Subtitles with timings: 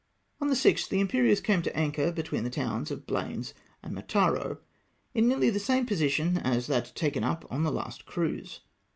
[0.41, 3.53] On the 6th, the Imperieuse came to an anchor be tween the towns of Blanes
[3.83, 4.57] and Mataro,
[5.13, 8.61] in nearly the same position as that taken up on the last cruise.